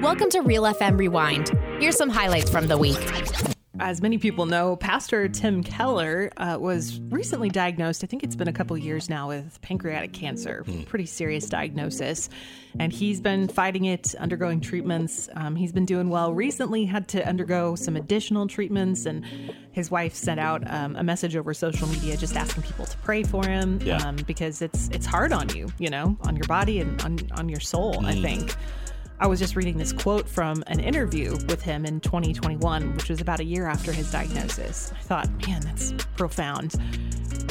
[0.00, 1.50] Welcome to Real FM Rewind.
[1.80, 2.98] Here's some highlights from the week.
[3.80, 8.02] As many people know, Pastor Tim Keller uh, was recently diagnosed.
[8.04, 10.64] I think it's been a couple years now with pancreatic cancer.
[10.86, 12.28] Pretty serious diagnosis.
[12.78, 15.28] And he's been fighting it, undergoing treatments.
[15.34, 16.32] Um, he's been doing well.
[16.32, 19.24] Recently, had to undergo some additional treatments, and
[19.72, 23.22] his wife sent out um, a message over social media just asking people to pray
[23.24, 23.98] for him Yeah.
[23.98, 27.48] um, because it's it's hard on you, you know, on your body and on on
[27.48, 28.04] your soul.
[28.06, 28.54] I think.
[29.22, 33.20] I was just reading this quote from an interview with him in 2021, which was
[33.20, 34.92] about a year after his diagnosis.
[34.92, 36.74] I thought, man, that's profound.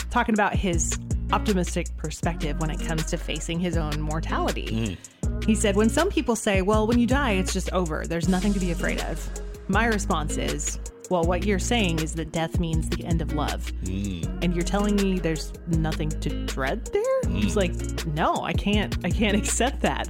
[0.10, 1.00] Talking about his
[1.32, 4.98] optimistic perspective when it comes to facing his own mortality.
[5.24, 5.40] Hmm.
[5.46, 8.54] He said, When some people say, well, when you die, it's just over, there's nothing
[8.54, 9.26] to be afraid of.
[9.70, 10.78] My response is,
[11.10, 13.70] well, what you're saying is that death means the end of love.
[13.86, 14.24] Hmm.
[14.42, 17.32] And you're telling me there's nothing to dread there?
[17.32, 17.60] He's hmm.
[17.60, 20.10] like, no, I can't, I can't accept that.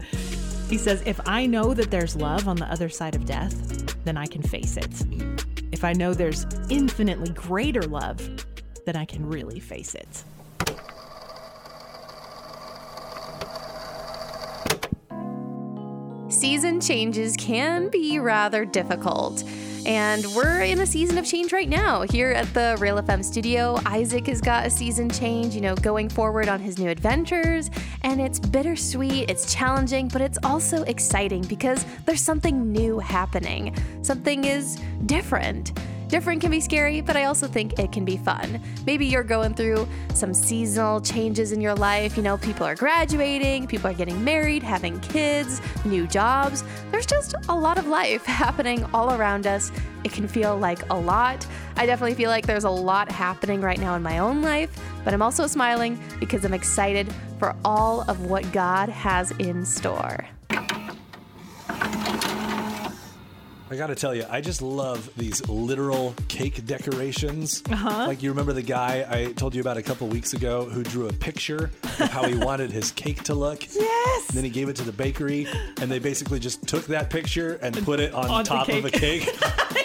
[0.72, 3.54] He says, if I know that there's love on the other side of death,
[4.06, 5.04] then I can face it.
[5.74, 8.26] If I know there's infinitely greater love,
[8.86, 10.24] then I can really face it.
[16.30, 19.44] Season changes can be rather difficult.
[19.86, 22.04] And we're in a season of change right now.
[22.04, 26.08] Here at the Real FM studio, Isaac has got a season change, you know, going
[26.08, 27.72] forward on his new adventures.
[28.04, 33.76] And it's bittersweet, it's challenging, but it's also exciting because there's something new happening.
[34.02, 35.74] Something is different.
[36.12, 38.62] Different can be scary, but I also think it can be fun.
[38.86, 42.18] Maybe you're going through some seasonal changes in your life.
[42.18, 46.66] You know, people are graduating, people are getting married, having kids, new jobs.
[46.92, 49.72] There's just a lot of life happening all around us.
[50.04, 51.48] It can feel like a lot.
[51.78, 55.14] I definitely feel like there's a lot happening right now in my own life, but
[55.14, 57.08] I'm also smiling because I'm excited
[57.40, 60.28] for all of what God has in store.
[63.72, 67.64] I gotta tell you, I just love these literal cake decorations.
[67.72, 68.06] Uh-huh.
[68.06, 71.08] Like you remember the guy I told you about a couple weeks ago who drew
[71.08, 73.64] a picture of how he wanted his cake to look.
[73.74, 74.28] Yes!
[74.28, 75.48] And then he gave it to the bakery,
[75.80, 78.92] and they basically just took that picture and put it on, on top of a
[78.92, 79.30] cake.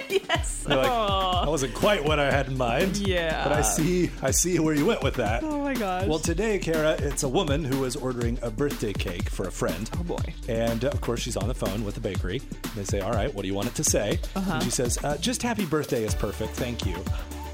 [0.66, 2.96] They're like, that wasn't quite what I had in mind.
[2.98, 3.44] Yeah.
[3.44, 5.42] But I see, I see where you went with that.
[5.44, 6.06] Oh my gosh.
[6.06, 9.88] Well, today, Kara, it's a woman who is ordering a birthday cake for a friend.
[9.98, 10.22] oh boy.
[10.48, 12.40] And uh, of course, she's on the phone with the bakery.
[12.74, 14.18] They say, All right, what do you want it to say?
[14.34, 14.54] Uh-huh.
[14.54, 16.52] And she says, uh, Just happy birthday is perfect.
[16.54, 16.96] Thank you.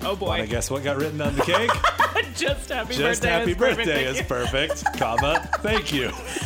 [0.05, 0.27] Oh boy.
[0.27, 1.71] Want to guess what got written on the cake?
[2.35, 3.29] Just happy Just birthday.
[3.29, 3.77] happy is perfect.
[3.79, 6.11] birthday Thank is perfect, comma, thank you.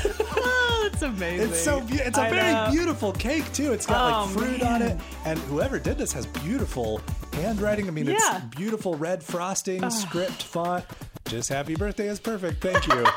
[0.99, 1.49] That's amazing.
[1.51, 2.69] It's so be- it's a I very know.
[2.71, 3.73] beautiful cake too.
[3.75, 7.03] It's got Oh, like fruit on it, and whoever did this has beautiful
[7.34, 7.87] handwriting.
[7.87, 8.15] I mean, Yeah.
[8.47, 10.87] it's beautiful red frosting, script font.
[11.27, 12.62] Just happy birthday is perfect.
[12.62, 13.05] Thank you.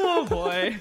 [0.00, 0.76] Oh boy.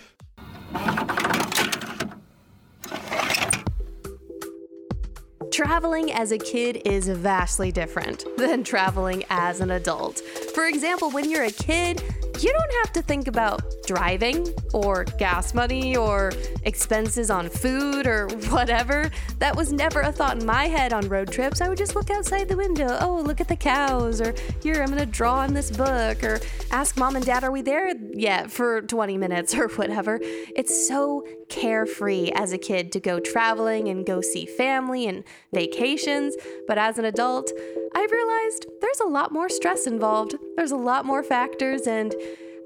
[5.51, 10.19] Traveling as a kid is vastly different than traveling as an adult.
[10.53, 12.03] For example, when you're a kid,
[12.43, 16.31] you don't have to think about driving or gas money or
[16.63, 19.09] expenses on food or whatever.
[19.39, 21.61] That was never a thought in my head on road trips.
[21.61, 22.97] I would just look outside the window.
[23.01, 26.39] Oh, look at the cows, or here, I'm gonna draw in this book, or
[26.71, 30.19] ask mom and dad, are we there yet for 20 minutes or whatever.
[30.21, 35.23] It's so carefree as a kid to go traveling and go see family and
[35.53, 36.35] vacations.
[36.67, 37.51] But as an adult,
[37.95, 40.35] I've realized there's a lot more stress involved.
[40.55, 42.13] There's a lot more factors, and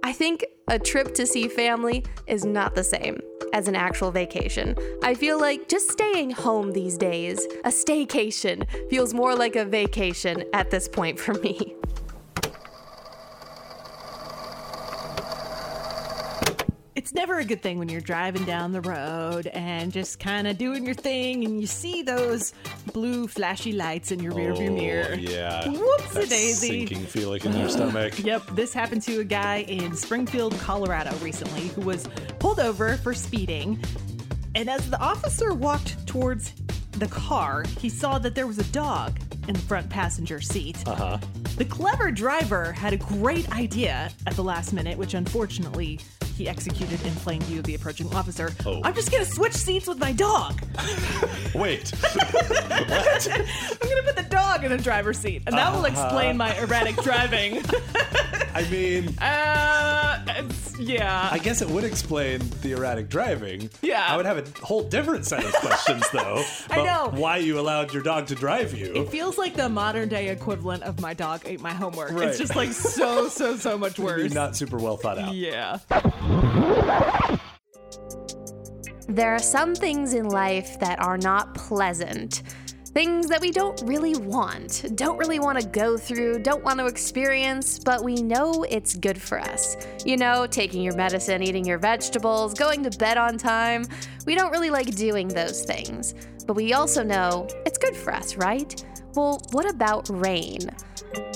[0.03, 3.21] I think a trip to see family is not the same
[3.53, 4.75] as an actual vacation.
[5.03, 10.45] I feel like just staying home these days, a staycation, feels more like a vacation
[10.53, 11.75] at this point for me.
[16.93, 20.57] It's never a good thing when you're driving down the road and just kind of
[20.57, 22.53] doing your thing and you see those
[22.91, 25.11] blue flashy lights in your rearview mirror.
[25.11, 25.69] Oh, yeah.
[25.69, 26.85] Whoops a daisy.
[26.85, 28.19] Sinking feeling in your stomach.
[28.31, 32.07] Yep, this happened to a guy in Springfield, Colorado recently who was
[32.39, 33.81] pulled over for speeding.
[34.55, 36.53] And as the officer walked towards
[36.91, 39.17] the car, he saw that there was a dog
[39.47, 40.77] in the front passenger seat.
[40.85, 41.17] Uh huh.
[41.55, 45.99] The clever driver had a great idea at the last minute, which unfortunately
[46.41, 48.49] he executed in plain view of the approaching officer.
[48.65, 48.81] Oh.
[48.83, 50.59] I'm just gonna switch seats with my dog.
[51.55, 51.91] Wait.
[52.03, 52.19] I'm
[53.89, 56.03] gonna put the dog in the driver's seat, and that will Uh-huh.
[56.03, 57.61] explain my erratic driving.
[58.55, 60.41] I mean, uh,
[60.71, 61.29] it's, yeah.
[61.31, 63.69] I guess it would explain the erratic driving.
[63.81, 64.05] Yeah.
[64.07, 66.43] I would have a whole different set of questions, though.
[66.69, 67.19] I about know.
[67.19, 68.93] Why you allowed your dog to drive you.
[68.93, 72.11] it feels like the modern day equivalent of my dog ate my homework.
[72.11, 72.29] Right.
[72.29, 74.33] It's just like so, so, so much Maybe worse.
[74.33, 75.33] not super well thought out.
[75.33, 75.79] Yeah.
[79.07, 82.43] There are some things in life that are not pleasant.
[82.93, 86.87] Things that we don't really want, don't really want to go through, don't want to
[86.87, 89.77] experience, but we know it's good for us.
[90.05, 93.85] You know, taking your medicine, eating your vegetables, going to bed on time.
[94.25, 96.15] We don't really like doing those things,
[96.45, 98.83] but we also know it's good for us, right?
[99.15, 100.59] Well, what about rain?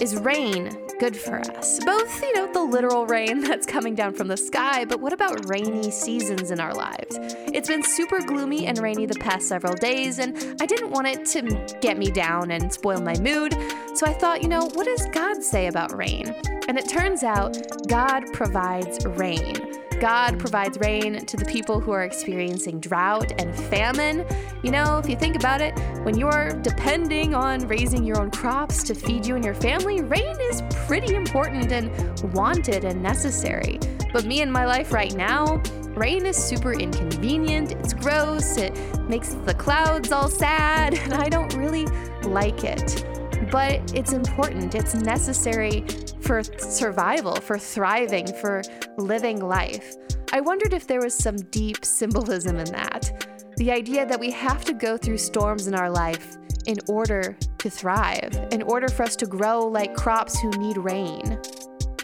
[0.01, 1.80] Is rain good for us?
[1.83, 5.50] Both, you know, the literal rain that's coming down from the sky, but what about
[5.50, 7.18] rainy seasons in our lives?
[7.53, 11.25] It's been super gloomy and rainy the past several days, and I didn't want it
[11.27, 13.53] to get me down and spoil my mood,
[13.94, 16.36] so I thought, you know, what does God say about rain?
[16.68, 17.57] And it turns out
[17.88, 19.84] God provides rain.
[20.00, 24.25] God provides rain to the people who are experiencing drought and famine.
[24.63, 28.83] You know, if you think about it, when you're depending on raising your own crops
[28.83, 33.80] to feed you and your family, rain is pretty important and wanted and necessary.
[34.12, 35.62] But me and my life right now,
[35.95, 38.77] rain is super inconvenient, it's gross, it
[39.09, 41.86] makes the clouds all sad, and I don't really
[42.24, 43.06] like it
[43.51, 44.75] but it's important.
[44.75, 45.86] It's necessary
[46.21, 48.62] for survival, for thriving, for
[48.97, 49.95] living life.
[50.33, 53.27] I wondered if there was some deep symbolism in that.
[53.57, 56.38] The idea that we have to go through storms in our life
[56.68, 61.39] in order to thrive, in order for us to grow like crops who need rain.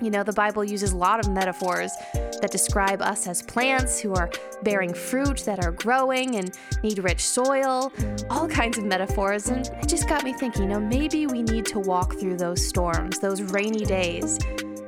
[0.01, 4.15] You know, the Bible uses a lot of metaphors that describe us as plants who
[4.15, 4.31] are
[4.63, 7.93] bearing fruit, that are growing and need rich soil,
[8.29, 9.49] all kinds of metaphors.
[9.49, 12.65] And it just got me thinking, you know, maybe we need to walk through those
[12.65, 14.39] storms, those rainy days,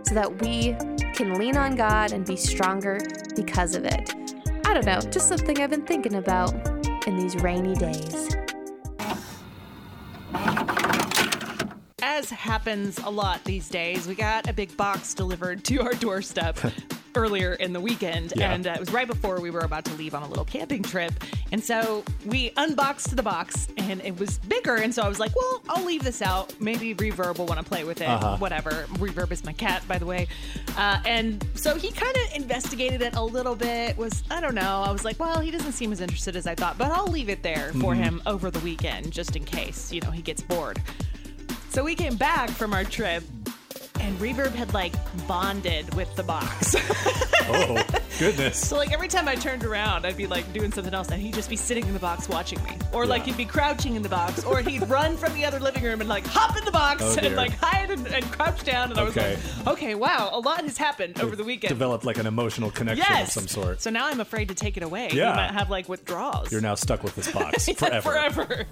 [0.04, 0.75] so that we
[1.13, 3.00] can lean on God and be stronger
[3.36, 4.15] because of it.
[4.65, 6.54] I don't know, just something I've been thinking about
[7.06, 8.36] in these rainy days.
[12.13, 16.57] As happens a lot these days, we got a big box delivered to our doorstep
[17.15, 18.54] earlier in the weekend, Yeah.
[18.54, 20.83] and uh, it was right before we were about to leave on a little camping
[20.83, 21.12] trip.
[21.51, 24.75] And so we unboxed the box, and it was bigger.
[24.75, 26.54] And so I was like, "Well, I'll leave this out.
[26.60, 28.07] Maybe Reverb will want to play with it.
[28.07, 28.38] Uh-huh.
[28.38, 30.27] Whatever." Reverb is my cat, by the way.
[30.77, 33.98] Uh, and so he kind of investigated it a little bit.
[33.98, 34.83] Was I don't know.
[34.86, 37.30] I was like, "Well, he doesn't seem as interested as I thought, but I'll leave
[37.30, 40.81] it there for him over the weekend, just in case you know he gets bored."
[41.74, 43.24] So we came back from our trip,
[44.00, 44.94] and Reverb had like
[45.28, 46.75] bonded with the box.
[47.46, 47.84] Oh,
[48.20, 48.58] goodness.
[48.58, 51.34] so like every time I turned around, I'd be like doing something else, and he'd
[51.34, 54.08] just be sitting in the box watching me, or like he'd be crouching in the
[54.08, 57.02] box, or he'd run from the other living room and like hop in the box
[57.04, 58.92] Oh, and like hide and, and crouch down.
[58.92, 59.38] And I was Okay.
[59.58, 61.68] like, okay, wow, a lot has happened over the weekend.
[61.68, 63.36] Developed like an emotional connection Yes.
[63.36, 63.81] of some sort.
[63.81, 65.10] So now I'm afraid to take it away.
[65.12, 65.31] Yeah.
[65.31, 66.50] You might have like withdrawals.
[66.50, 68.02] You're now stuck with this box forever.
[68.02, 68.66] Forever.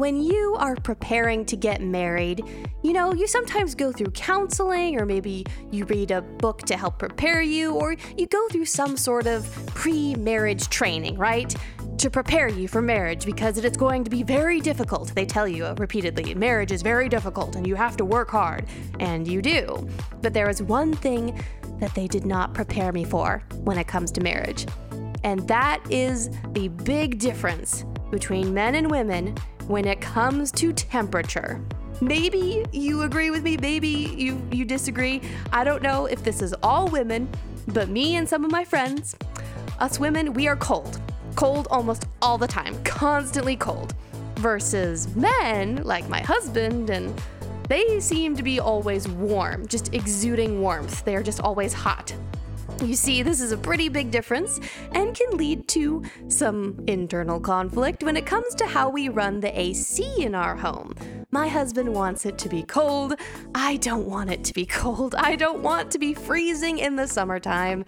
[0.00, 2.42] When you are preparing to get married,
[2.82, 6.98] you know, you sometimes go through counseling, or maybe you read a book to help
[6.98, 9.44] prepare you, or you go through some sort of
[9.74, 11.54] pre marriage training, right?
[11.98, 15.14] To prepare you for marriage because it is going to be very difficult.
[15.14, 18.64] They tell you repeatedly marriage is very difficult and you have to work hard.
[19.00, 19.86] And you do.
[20.22, 21.38] But there is one thing
[21.78, 24.64] that they did not prepare me for when it comes to marriage.
[25.24, 29.36] And that is the big difference between men and women
[29.70, 31.60] when it comes to temperature.
[32.00, 35.22] Maybe you agree with me, maybe you, you disagree.
[35.52, 37.28] I don't know if this is all women,
[37.68, 39.14] but me and some of my friends,
[39.78, 41.00] us women, we are cold.
[41.36, 43.94] Cold almost all the time, constantly cold.
[44.38, 47.14] Versus men, like my husband, and
[47.68, 51.04] they seem to be always warm, just exuding warmth.
[51.04, 52.12] They're just always hot.
[52.82, 54.58] You see, this is a pretty big difference
[54.92, 59.60] and can lead to some internal conflict when it comes to how we run the
[59.60, 60.94] AC in our home.
[61.30, 63.16] My husband wants it to be cold.
[63.54, 65.14] I don't want it to be cold.
[65.14, 67.84] I don't want to be freezing in the summertime.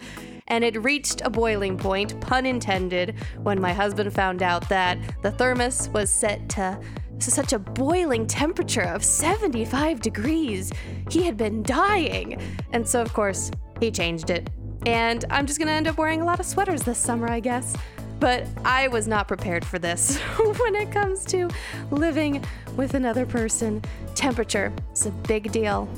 [0.47, 5.31] And it reached a boiling point, pun intended, when my husband found out that the
[5.31, 6.79] thermos was set to
[7.17, 10.71] such a boiling temperature of 75 degrees.
[11.09, 12.39] He had been dying.
[12.73, 14.49] And so, of course, he changed it.
[14.85, 17.75] And I'm just gonna end up wearing a lot of sweaters this summer, I guess.
[18.19, 20.17] But I was not prepared for this
[20.59, 21.49] when it comes to
[21.91, 22.43] living
[22.75, 23.81] with another person.
[24.15, 25.89] Temperature is a big deal.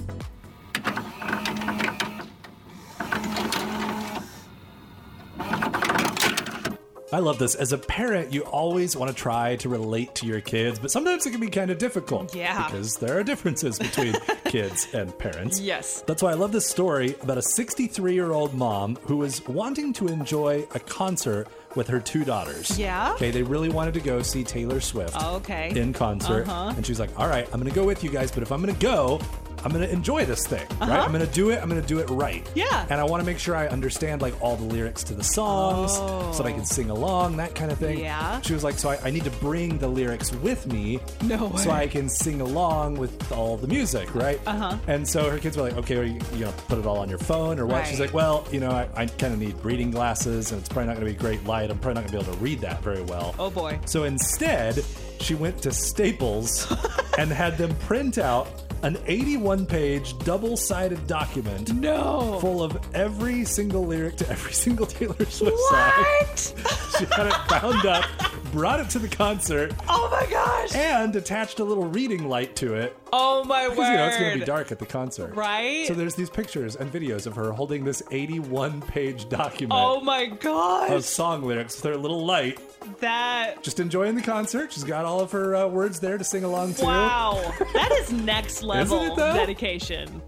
[7.16, 7.56] I love this.
[7.56, 11.26] As a parent, you always want to try to relate to your kids, but sometimes
[11.26, 12.36] it can be kind of difficult.
[12.36, 12.66] Yeah.
[12.66, 14.16] Because there are differences between
[14.56, 15.60] kids and parents.
[15.60, 16.02] Yes.
[16.08, 19.92] That's why I love this story about a 63 year old mom who was wanting
[19.94, 22.80] to enjoy a concert with her two daughters.
[22.80, 23.12] Yeah?
[23.16, 25.22] Okay, they really wanted to go see Taylor Swift.
[25.22, 25.78] Okay.
[25.78, 26.48] In concert.
[26.48, 26.74] Uh-huh.
[26.74, 28.52] And she was like, all right, I'm going to go with you guys, but if
[28.54, 29.20] I'm going to go,
[29.66, 30.92] I'm gonna enjoy this thing, right?
[30.92, 31.60] I'm gonna do it.
[31.60, 32.44] I'm gonna do it right.
[32.44, 32.52] Uh-huh.
[32.54, 32.86] Yeah.
[32.90, 35.94] And I want to make sure I understand like all the lyrics to the songs,
[36.38, 37.98] so that I can sing along, that kind of thing.
[37.98, 38.02] Oh.
[38.02, 38.42] Yeah.
[38.42, 41.72] She was like, so I, I need to bring the lyrics with me, No so.
[41.72, 44.40] I can sing along with all the music, right?
[44.46, 44.78] Uh huh.
[44.88, 47.10] And so her kids were like, okay, are you, you know, put it all on
[47.10, 47.88] your phone or what?
[47.88, 50.88] She's like, well, you know, I, I kind of need reading glasses, and it's probably
[50.88, 51.72] not gonna be great light.
[51.72, 53.34] I'm probably not gonna be able to read that very well.
[53.40, 53.80] Oh, boy.
[53.86, 54.84] So instead,
[55.20, 56.72] she went to Staples
[57.18, 58.48] and had them print out
[58.84, 62.40] an 81 page double sided document No.
[62.40, 65.80] full of every single lyric to every single Taylor Swift song.
[65.80, 66.54] What?
[66.98, 68.06] She had it bound up,
[68.56, 70.74] brought it to the concert, Oh my gosh.
[70.74, 72.98] and attached a little reading light to it.
[73.12, 73.76] Oh my word.
[73.76, 75.36] Because, you know, it's going to be dark at the concert.
[75.36, 75.86] Right?
[75.88, 80.28] So there's these pictures and videos of her holding this 81 page document Oh my
[80.28, 80.90] gosh.
[80.90, 82.60] of song lyrics with her little light,
[83.02, 83.62] that.
[83.62, 84.72] just enjoying the concert.
[84.72, 86.86] She's got all of her uh, words there to sing along to.
[86.86, 87.54] Wow.
[87.74, 90.22] that is next level it, dedication.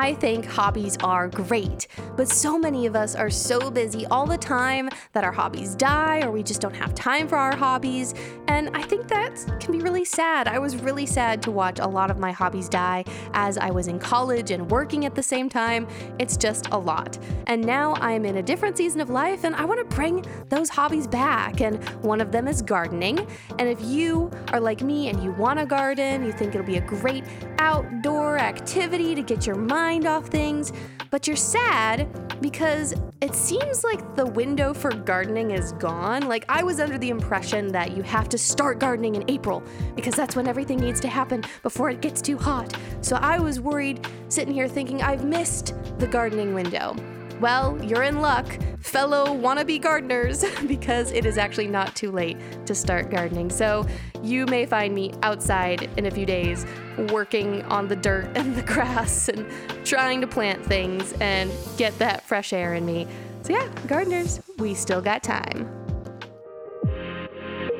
[0.00, 4.38] I think hobbies are great, but so many of us are so busy all the
[4.38, 8.14] time that our hobbies die or we just don't have time for our hobbies.
[8.46, 10.46] And I think that can be really sad.
[10.46, 13.88] I was really sad to watch a lot of my hobbies die as I was
[13.88, 15.88] in college and working at the same time.
[16.20, 17.18] It's just a lot.
[17.48, 20.68] And now I'm in a different season of life and I want to bring those
[20.68, 21.60] hobbies back.
[21.60, 23.26] And one of them is gardening.
[23.58, 26.76] And if you are like me and you want to garden, you think it'll be
[26.76, 27.24] a great
[27.58, 29.56] outdoor activity to get your
[29.88, 30.70] mind off things,
[31.10, 32.06] but you're sad
[32.42, 32.92] because
[33.22, 36.28] it seems like the window for gardening is gone.
[36.28, 39.62] Like, I was under the impression that you have to start gardening in April
[39.96, 42.76] because that's when everything needs to happen before it gets too hot.
[43.00, 46.94] So I was worried sitting here thinking I've missed the gardening window.
[47.40, 52.74] Well, you're in luck, fellow wannabe gardeners, because it is actually not too late to
[52.74, 53.48] start gardening.
[53.50, 53.86] So
[54.22, 56.66] you may find me outside in a few days
[57.10, 59.46] working on the dirt and the grass and
[59.84, 63.06] trying to plant things and get that fresh air in me.
[63.42, 65.72] So, yeah, gardeners, we still got time.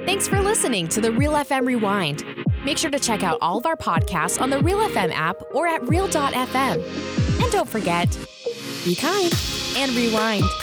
[0.07, 2.25] Thanks for listening to the Real FM Rewind.
[2.65, 5.67] Make sure to check out all of our podcasts on the Real FM app or
[5.67, 7.43] at Real.fm.
[7.43, 8.17] And don't forget,
[8.89, 9.35] be kind
[9.77, 10.58] and rewind.